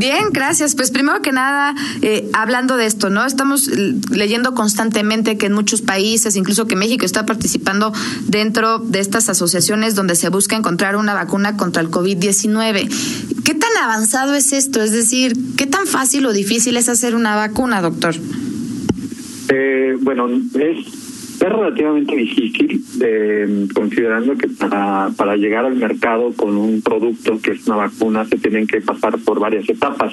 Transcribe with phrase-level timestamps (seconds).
[0.00, 0.74] Bien, gracias.
[0.74, 3.26] Pues primero que nada, eh, hablando de esto, ¿no?
[3.26, 3.70] Estamos
[4.10, 7.92] leyendo constantemente que en muchos países, incluso que México está participando
[8.26, 13.44] dentro de estas asociaciones donde se busca encontrar una vacuna contra el COVID-19.
[13.44, 14.80] ¿Qué tan avanzado es esto?
[14.80, 18.14] Es decir, ¿qué tan fácil o difícil es hacer una vacuna, doctor?
[19.50, 20.99] Eh, bueno, es
[21.40, 27.52] es relativamente difícil, eh, considerando que para, para llegar al mercado con un producto que
[27.52, 30.12] es una vacuna se tienen que pasar por varias etapas.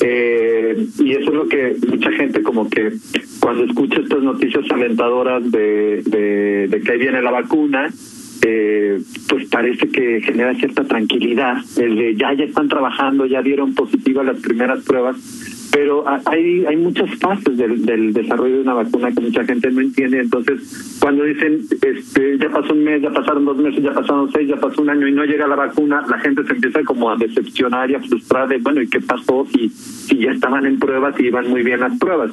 [0.00, 2.92] Eh, y eso es lo que mucha gente como que
[3.40, 6.02] cuando escucha estas noticias alentadoras de,
[6.70, 7.88] de, que ahí viene la vacuna,
[8.42, 11.56] eh, pues parece que genera cierta tranquilidad.
[11.76, 15.16] El de ya, ya están trabajando, ya dieron positivas las primeras pruebas
[15.74, 19.80] pero hay hay muchas fases del, del desarrollo de una vacuna que mucha gente no
[19.80, 20.20] entiende.
[20.20, 24.48] Entonces cuando dicen este ya pasó un mes ya pasaron dos meses ya pasaron seis
[24.48, 27.16] ya pasó un año y no llega la vacuna la gente se empieza como a
[27.16, 31.18] decepcionar y a frustrar de bueno y qué pasó si si ya estaban en pruebas
[31.18, 32.30] y iban muy bien las pruebas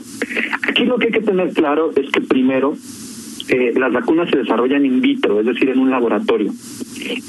[0.67, 2.75] aquí lo que hay que tener claro es que primero
[3.51, 6.53] eh, las vacunas se desarrollan in vitro, es decir, en un laboratorio.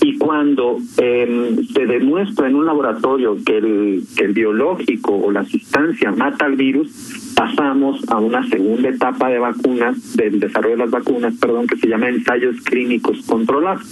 [0.03, 5.45] Y cuando eh, se demuestra en un laboratorio que el, que el biológico o la
[5.45, 10.91] sustancia mata al virus, pasamos a una segunda etapa de vacunas, del desarrollo de las
[10.93, 13.83] vacunas, perdón, que se llama ensayos clínicos controlados.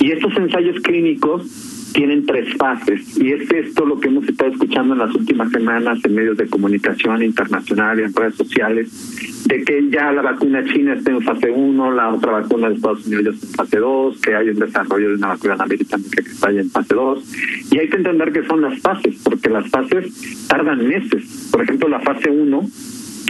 [0.00, 4.94] Y estos ensayos clínicos tienen tres fases y es esto lo que hemos estado escuchando
[4.94, 9.88] en las últimas semanas en medios de comunicación internacional y en redes sociales de que
[9.90, 13.30] ya la vacuna china está en fase 1, la otra vacuna de Estados Unidos ya
[13.30, 16.60] está en fase 2, que hay un desarrollo de una vacuna americana que está ya
[16.60, 17.24] en fase 2
[17.70, 21.48] y hay que entender que son las fases porque las fases tardan meses.
[21.52, 22.68] Por ejemplo, la fase 1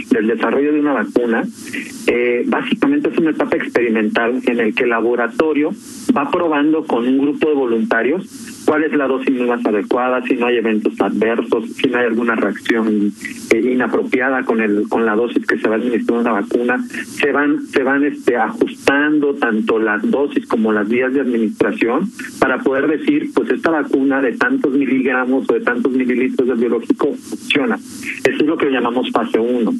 [0.09, 1.43] del desarrollo de una vacuna,
[2.07, 5.71] eh, básicamente es una etapa experimental en el que el laboratorio
[6.15, 10.47] va probando con un grupo de voluntarios cuál es la dosis más adecuada, si no
[10.47, 13.11] hay eventos adversos, si no hay alguna reacción
[13.51, 17.31] eh, inapropiada con el con la dosis que se va a administrar la vacuna, se
[17.31, 22.09] van se van este ajustando tanto las dosis como las vías de administración
[22.39, 27.13] para poder decir, pues esta vacuna de tantos miligramos o de tantos mililitros de biológico
[27.13, 27.75] funciona.
[27.75, 29.73] Eso es lo que llamamos fase 1.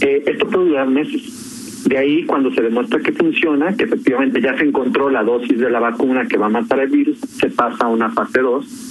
[0.00, 1.57] Eh, esto puede durar meses
[1.88, 5.70] de ahí, cuando se demuestra que funciona, que efectivamente ya se encontró la dosis de
[5.70, 8.88] la vacuna que va a matar el virus, se pasa a una fase 2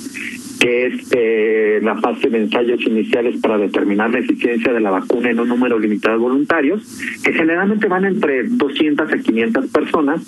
[0.60, 5.30] que es eh, la fase de ensayos iniciales para determinar la eficiencia de la vacuna
[5.30, 6.82] en un número limitado de voluntarios,
[7.24, 10.22] que generalmente van entre 200 a 500 personas,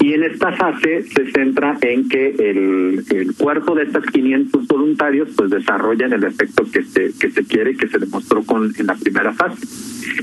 [0.00, 5.50] y en esta fase se centra en que el, cuerpo de estos 500 voluntarios pues
[5.50, 8.94] desarrollan el efecto que se, que se quiere y que se demostró con, en la
[8.94, 9.66] primera fase.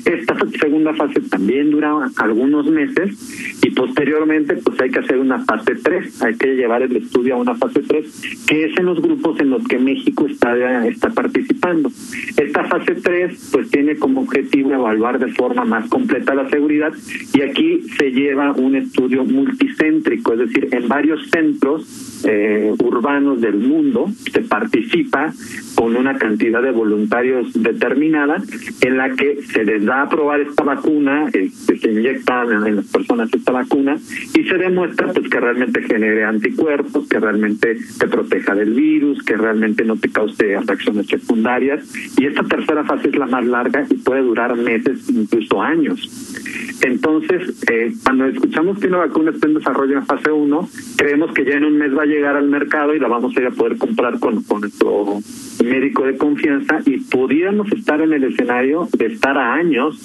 [0.06, 5.75] Esta segunda fase también dura algunos meses y posteriormente pues hay que hacer una fase
[5.75, 9.40] 3, hay que llevar el estudio a una fase 3, que es en los grupos
[9.40, 11.91] en los que México está, está participando.
[12.38, 16.91] Esta fase 3 pues tiene como objetivo evaluar de forma más completa la seguridad
[17.34, 23.56] y aquí se lleva un estudio multicéntrico, es decir, en varios centros eh, urbanos del
[23.56, 25.34] mundo se participa
[25.75, 28.41] con una cantidad de voluntarios determinada
[28.81, 32.88] en la que se les da a probar esta vacuna, este, se inyecta en las
[32.88, 33.97] personas esta vacuna
[34.34, 39.38] y se demuestra pues que realmente genere anticuerpos, que realmente te proteja del virus, que
[39.38, 41.88] realmente no te cause reacciones secundarias
[42.18, 46.39] y esta tercera fase es la más larga y puede durar meses, incluso años.
[46.82, 51.46] Entonces, eh, cuando escuchamos que una vacuna está en desarrollo en fase 1, creemos que
[51.46, 53.52] ya en un mes va a llegar al mercado y la vamos a ir a
[53.52, 55.20] poder comprar con, con nuestro
[55.64, 59.98] médico de confianza y pudiéramos estar en el escenario de estar a años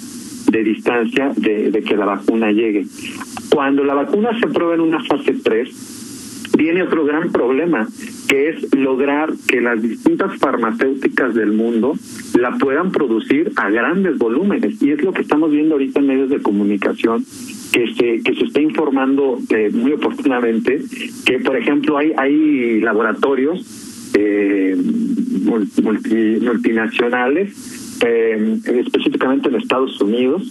[0.51, 2.85] de distancia de, que la vacuna llegue.
[3.49, 5.94] Cuando la vacuna se prueba en una fase 3,
[6.57, 7.87] viene otro gran problema,
[8.27, 11.93] que es lograr que las distintas farmacéuticas del mundo
[12.37, 14.81] la puedan producir a grandes volúmenes.
[14.81, 17.23] Y es lo que estamos viendo ahorita en medios de comunicación,
[17.71, 20.81] que se, que se está informando eh, muy oportunamente,
[21.25, 24.77] que por ejemplo hay, hay laboratorios eh,
[25.45, 30.43] multinacionales, eh, específicamente en Estados Unidos,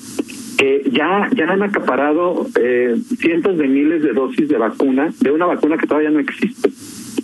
[0.56, 5.46] que ya, ya han acaparado eh, cientos de miles de dosis de vacuna, de una
[5.46, 6.70] vacuna que todavía no existe.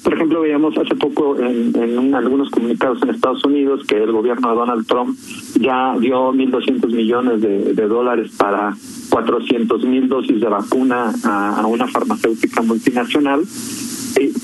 [0.03, 4.57] Por ejemplo, veíamos hace poco en, algunos comunicados en Estados Unidos que el gobierno de
[4.57, 5.17] Donald Trump
[5.61, 8.75] ya dio 1.200 millones de, dólares para
[9.11, 13.43] 400 mil dosis de vacuna a una farmacéutica multinacional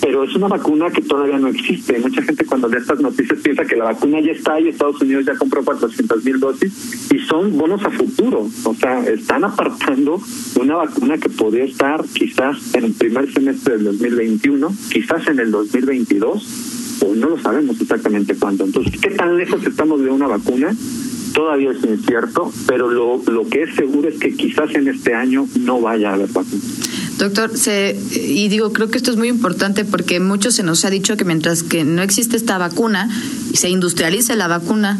[0.01, 1.99] pero es una vacuna que todavía no existe.
[1.99, 5.27] Mucha gente cuando lee estas noticias piensa que la vacuna ya está y Estados Unidos
[5.27, 8.49] ya compró 400 mil dosis y son bonos a futuro.
[8.65, 10.21] O sea, están apartando
[10.61, 15.51] una vacuna que podría estar quizás en el primer semestre del 2021, quizás en el
[15.51, 18.65] 2022 o no lo sabemos exactamente cuándo.
[18.65, 20.75] Entonces, ¿qué tan lejos estamos de una vacuna?
[21.35, 25.47] Todavía es incierto, pero lo, lo que es seguro es que quizás en este año
[25.61, 26.63] no vaya a haber vacuna.
[27.19, 30.91] Doctor, se, y digo, creo que esto es muy importante porque mucho se nos ha
[30.91, 33.09] dicho que mientras que no existe esta vacuna
[33.53, 34.99] y se industrialice la vacuna,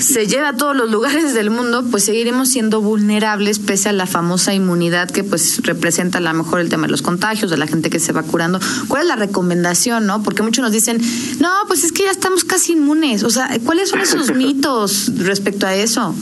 [0.00, 4.06] se lleva a todos los lugares del mundo, pues seguiremos siendo vulnerables pese a la
[4.06, 7.66] famosa inmunidad que pues representa a lo mejor el tema de los contagios, de la
[7.66, 8.60] gente que se va curando.
[8.88, 10.22] ¿Cuál es la recomendación, no?
[10.22, 11.00] Porque muchos nos dicen,
[11.40, 13.24] no, pues es que ya estamos casi inmunes.
[13.24, 16.14] O sea, ¿cuáles son esos mitos respecto a eso?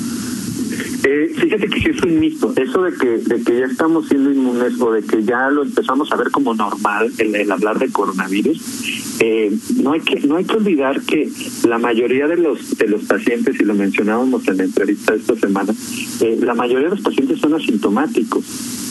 [1.11, 4.79] Eh, fíjate que es un mito, eso de que, de que ya estamos siendo inmunes
[4.79, 9.51] o de que ya lo empezamos a ver como normal el, hablar de coronavirus, eh,
[9.83, 11.31] no hay que no hay que olvidar que
[11.67, 15.73] la mayoría de los de los pacientes y lo mencionábamos en la entrevista esta semana,
[16.21, 18.45] eh, la mayoría de los pacientes son asintomáticos.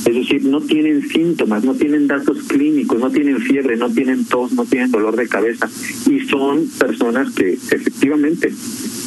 [0.08, 4.54] Es decir, no tienen síntomas, no tienen datos clínicos, no tienen fiebre, no tienen tos,
[4.54, 5.70] no tienen dolor de cabeza
[6.10, 8.52] y son personas que efectivamente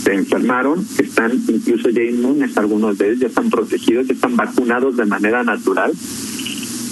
[0.03, 4.97] se enfermaron, están incluso ya inmunes, algunos de ellos ya están protegidos, ya están vacunados
[4.97, 5.93] de manera natural.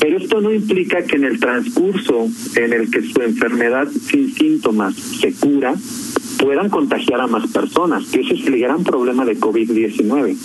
[0.01, 4.95] Pero esto no implica que en el transcurso en el que su enfermedad sin síntomas
[4.95, 5.75] se cura,
[6.39, 10.37] puedan contagiar a más personas, que ese es el gran problema de COVID-19.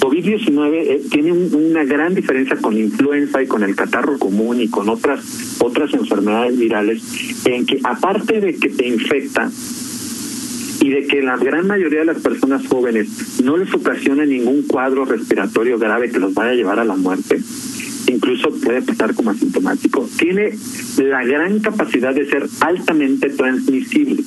[0.00, 4.88] COVID-19 eh, tiene una gran diferencia con influenza y con el catarro común y con
[4.88, 7.02] otras otras enfermedades virales
[7.44, 9.48] en que aparte de que te infecta
[10.92, 15.78] de que la gran mayoría de las personas jóvenes no les ocasiona ningún cuadro respiratorio
[15.78, 17.40] grave que los vaya a llevar a la muerte,
[18.08, 20.50] incluso puede pasar como asintomático, tiene
[20.98, 24.22] la gran capacidad de ser altamente transmisible.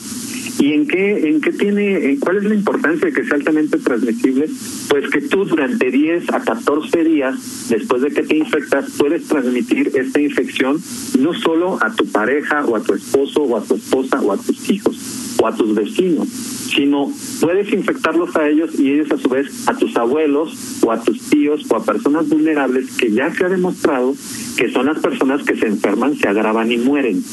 [0.58, 3.78] ¿Y en qué, en qué tiene, en cuál es la importancia de que sea altamente
[3.78, 4.48] transmisible?
[4.90, 9.92] Pues que tú durante 10 a 14 días después de que te infectas puedes transmitir
[9.94, 10.82] esta infección
[11.20, 14.38] no solo a tu pareja o a tu esposo o a tu esposa o a
[14.38, 17.12] tus hijos o a tus vecinos, sino
[17.42, 21.20] puedes infectarlos a ellos y ellos a su vez a tus abuelos o a tus
[21.30, 24.14] tíos o a personas vulnerables que ya se ha demostrado
[24.58, 27.24] que son las personas que se enferman, se agravan y mueren.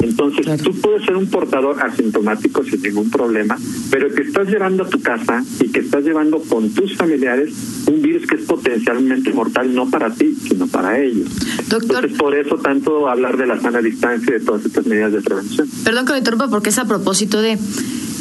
[0.00, 3.56] Entonces, tú puedes ser un portador asintomático sin ningún problema,
[3.90, 7.52] pero que estás llevando a tu casa y que estás llevando con tus familiares
[7.86, 11.28] un virus que es potencialmente mortal, no para ti, sino para ellos.
[11.68, 15.12] Doctor, Entonces, por eso tanto hablar de la sana distancia y de todas estas medidas
[15.12, 15.68] de prevención.
[15.84, 17.58] Perdón que me interrumpa, porque es a propósito de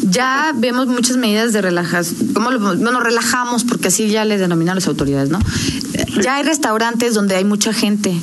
[0.10, 4.76] ya vemos muchas medidas de relajación, ¿cómo lo, bueno, relajamos porque así ya le denominan
[4.76, 5.40] las autoridades, ¿no?
[6.22, 8.16] Ya hay restaurantes donde hay mucha gente.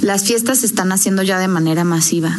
[0.00, 2.38] Las fiestas se están haciendo ya de manera masiva.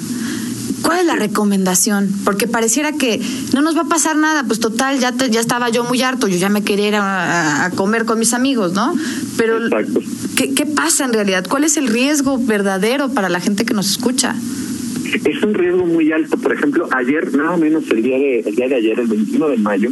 [0.81, 2.09] ¿Cuál es la recomendación?
[2.23, 3.21] Porque pareciera que
[3.53, 6.37] no nos va a pasar nada, pues total, ya ya estaba yo muy harto, yo
[6.37, 8.93] ya me quería ir a, comer con mis amigos, ¿no?
[9.37, 9.57] Pero
[10.35, 11.45] ¿qué, ¿qué pasa en realidad?
[11.47, 14.35] ¿Cuál es el riesgo verdadero para la gente que nos escucha?
[15.13, 16.37] es un riesgo muy alto.
[16.37, 19.57] Por ejemplo, ayer, nada menos el día de el día de ayer, el 21 de
[19.57, 19.89] mayo,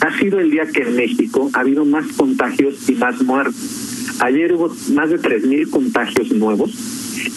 [0.00, 4.20] ha sido el día que en México ha habido más contagios y más muertes.
[4.20, 6.70] Ayer hubo más de 3.000 contagios nuevos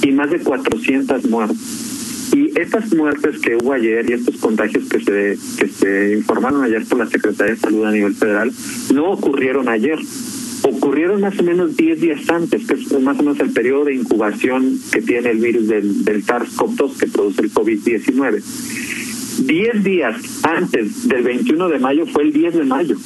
[0.04, 1.87] y más de 400 muertes.
[2.58, 6.98] Estas muertes que hubo ayer y estos contagios que se, que se informaron ayer por
[6.98, 8.52] la Secretaría de Salud a nivel federal
[8.92, 10.00] no ocurrieron ayer
[10.64, 13.94] ocurrieron más o menos 10 días antes, que es más o menos el periodo de
[13.94, 18.42] incubación que tiene el virus del, del SARS-CoV-2 que produce el COVID-19.
[19.46, 22.98] 10 días antes del 21 de mayo fue el 10 de mayo.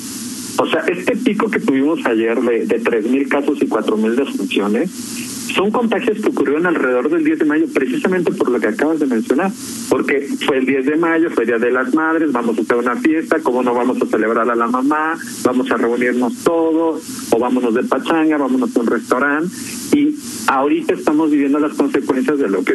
[0.58, 5.72] O sea, este pico que tuvimos ayer de, de 3.000 casos y 4.000 defunciones son
[5.72, 9.52] contagios que ocurrieron alrededor del 10 de mayo, precisamente por lo que acabas de mencionar,
[9.90, 12.96] porque fue el 10 de mayo, fue Día de las Madres, vamos a hacer una
[12.96, 15.18] fiesta, ¿cómo no vamos a celebrar a la mamá?
[15.44, 19.56] Vamos a reunirnos todos, o vámonos de pachanga, vámonos a un restaurante,
[19.94, 20.11] y
[20.48, 22.74] ahorita estamos viviendo las consecuencias de lo que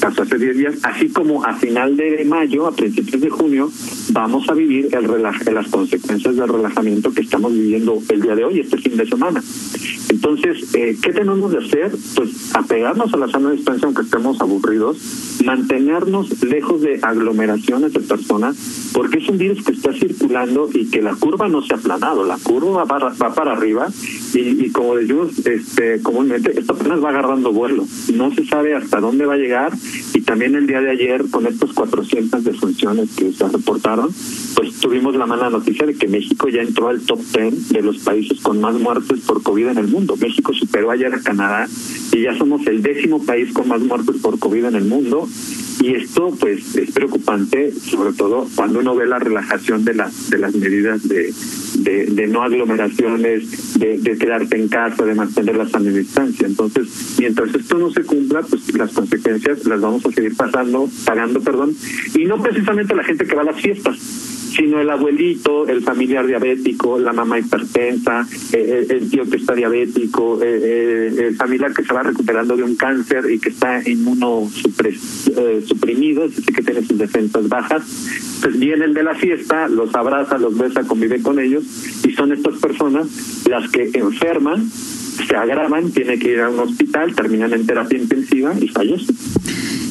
[0.00, 3.70] pasó hace 10 días, así como a final de mayo, a principios de junio,
[4.12, 8.44] vamos a vivir el relaje, las consecuencias del relajamiento que estamos viviendo el día de
[8.44, 9.42] hoy, este fin de semana.
[10.08, 11.92] Entonces, eh, ¿qué tenemos de hacer?
[12.14, 14.96] Pues apegarnos a la sana distancia aunque estemos aburridos,
[15.44, 21.02] mantenernos lejos de aglomeraciones de personas, porque es un virus que está circulando y que
[21.02, 23.88] la curva no se ha aplanado, la curva va para, va para arriba
[24.32, 29.26] y, como decimos este, comúnmente, esto apenas va agarrando vuelo, no se sabe hasta dónde
[29.26, 29.72] va a llegar
[30.14, 34.10] y también el día de ayer con estos 400 defunciones que se reportaron,
[34.54, 37.98] pues tuvimos la mala noticia de que México ya entró al top 10 de los
[37.98, 40.16] países con más muertes por COVID en el mundo.
[40.16, 41.66] México superó ayer a Canadá
[42.12, 45.28] y ya somos el décimo país con más muertes por COVID en el mundo.
[45.86, 50.38] Y esto pues es preocupante, sobre todo cuando uno ve la relajación de las de
[50.38, 51.32] las medidas de,
[51.78, 56.44] de, no aglomeraciones, de, de quedarte en casa, de mantener la sana distancia.
[56.44, 56.88] Entonces,
[57.20, 61.76] mientras esto no se cumpla, pues las consecuencias las vamos a seguir pasando, pagando, perdón,
[62.16, 66.26] y no precisamente la gente que va a las fiestas sino el abuelito, el familiar
[66.26, 71.84] diabético, la mamá hipertensa, eh, el tío que está diabético, eh, eh, el familiar que
[71.84, 75.00] se va recuperando de un cáncer y que está inmunosuprimido,
[75.36, 77.82] eh, suprimido, es que tiene sus defensas bajas,
[78.42, 81.64] pues vienen de la fiesta, los abraza, los besa, convive con ellos
[82.04, 83.06] y son estas personas
[83.46, 88.54] las que enferman, se agravan, tienen que ir a un hospital, terminan en terapia intensiva
[88.58, 89.16] y fallecen.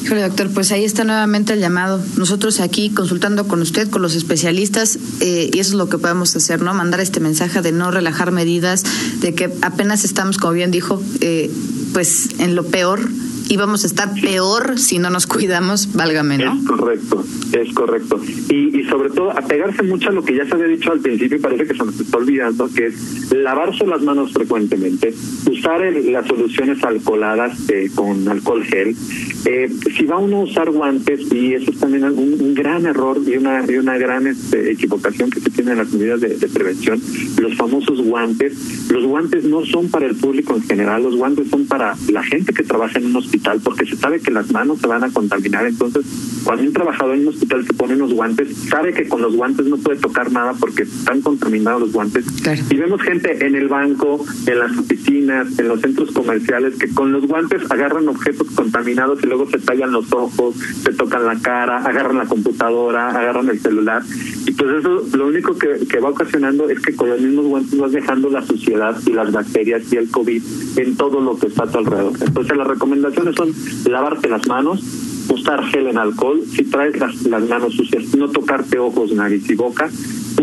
[0.06, 2.00] Híjole, doctor, pues ahí está nuevamente el llamado.
[2.16, 6.36] Nosotros aquí consultando con usted, con los especialistas, eh, y eso es lo que podemos
[6.36, 6.72] hacer, ¿no?
[6.74, 8.84] Mandar este mensaje de no relajar medidas,
[9.20, 11.50] de que apenas estamos, como bien dijo, eh,
[11.92, 13.00] pues en lo peor
[13.48, 16.54] y vamos a estar peor si no nos cuidamos, válgame, ¿no?
[16.54, 18.20] Es correcto, es correcto.
[18.48, 21.38] Y, y sobre todo, apegarse mucho a lo que ya se había dicho al principio
[21.38, 25.14] y parece que se nos está olvidando, que es lavarse las manos frecuentemente,
[25.50, 28.96] usar el, las soluciones alcoholadas eh, con alcohol gel.
[29.44, 33.36] Eh, si va uno a usar guantes, y eso es también un, gran error y
[33.36, 37.00] una, y una gran este, equivocación que se tiene en las medidas de prevención,
[37.38, 38.54] los famosos guantes.
[38.96, 42.54] Los guantes no son para el público en general, los guantes son para la gente
[42.54, 45.66] que trabaja en un hospital, porque se sabe que las manos se van a contaminar.
[45.66, 46.06] Entonces,
[46.44, 49.66] cuando un trabajador en un hospital se pone unos guantes, sabe que con los guantes
[49.66, 52.24] no puede tocar nada porque están contaminados los guantes.
[52.42, 52.62] Claro.
[52.70, 57.12] Y vemos gente en el banco, en las oficinas, en los centros comerciales, que con
[57.12, 61.84] los guantes agarran objetos contaminados y luego se tallan los ojos, se tocan la cara,
[61.84, 64.02] agarran la computadora, agarran el celular.
[64.46, 67.78] Y pues eso lo único que, que va ocasionando es que con los mismos guantes
[67.78, 70.42] vas dejando la suciedad y las bacterias y el COVID
[70.76, 72.12] en todo lo que está a tu alrededor.
[72.20, 73.52] Entonces las recomendaciones son
[73.90, 74.82] lavarte las manos,
[75.28, 79.56] usar gel en alcohol, si traes las, las manos sucias, no tocarte ojos, nariz y
[79.56, 79.90] boca,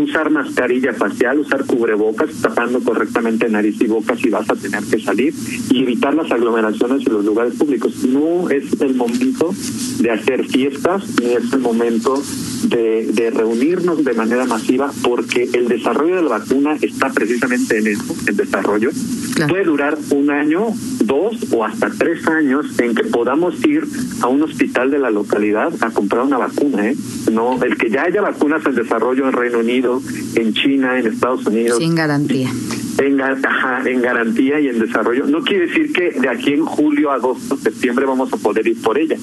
[0.00, 4.98] usar mascarilla facial, usar cubrebocas, tapando correctamente nariz y boca si vas a tener que
[5.00, 5.32] salir
[5.70, 8.04] y evitar las aglomeraciones en los lugares públicos.
[8.04, 9.54] No es el momento
[10.00, 12.22] de hacer fiestas ni es el momento
[12.68, 17.86] de, de reunirnos de manera masiva porque el desarrollo de la vacuna está precisamente en
[17.88, 18.90] eso, en desarrollo.
[19.34, 19.52] Claro.
[19.52, 20.66] Puede durar un año,
[21.00, 23.84] dos o hasta tres años en que podamos ir
[24.20, 26.88] a un hospital de la localidad a comprar una vacuna.
[26.88, 26.96] ¿eh?
[27.32, 30.00] No, el que ya haya vacunas en desarrollo en Reino Unido,
[30.36, 31.78] en China, en Estados Unidos.
[31.78, 32.50] Sin garantía.
[32.98, 35.26] En, ajá, en garantía y en desarrollo.
[35.26, 38.98] No quiere decir que de aquí en julio, agosto, septiembre vamos a poder ir por
[38.98, 39.16] ella.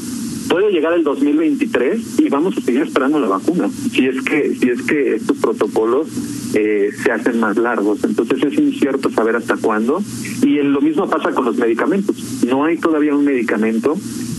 [0.51, 3.69] Puede llegar el 2023 y vamos a seguir esperando la vacuna.
[3.69, 6.09] Si es que si es que estos protocolos
[6.53, 10.03] eh, se hacen más largos, entonces es incierto saber hasta cuándo.
[10.41, 12.43] Y lo mismo pasa con los medicamentos.
[12.45, 13.95] No hay todavía un medicamento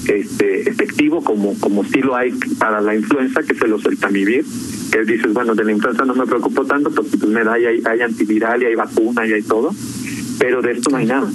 [0.07, 4.45] este efectivo como como sí lo hay para la influenza que es el oseltamivir
[4.90, 7.81] que dices bueno de la influenza no me preocupo tanto porque pues me da hay,
[7.85, 9.71] hay antiviral y hay vacuna y hay todo
[10.40, 11.31] pero de esto no hay nada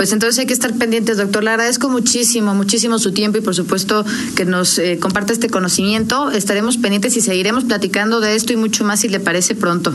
[0.00, 1.44] pues entonces hay que estar pendientes, doctor.
[1.44, 4.02] Le agradezco muchísimo, muchísimo su tiempo y por supuesto
[4.34, 6.30] que nos eh, comparte este conocimiento.
[6.30, 9.92] Estaremos pendientes y seguiremos platicando de esto y mucho más si le parece pronto.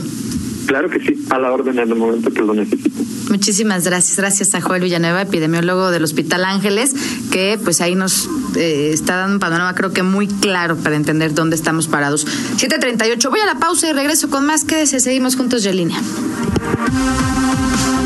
[0.66, 3.02] Claro que sí, a la orden en el momento que lo necesite.
[3.30, 4.16] Muchísimas gracias.
[4.16, 6.94] Gracias a Joel Villanueva, epidemiólogo del Hospital Ángeles,
[7.32, 11.34] que pues ahí nos eh, está dando un panorama creo que muy claro para entender
[11.34, 12.28] dónde estamos parados.
[12.58, 14.62] 7.38, voy a la pausa y regreso con más.
[14.62, 16.00] Quédese, seguimos juntos línea.